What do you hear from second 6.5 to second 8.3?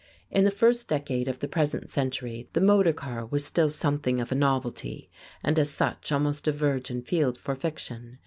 virgin field for fiction.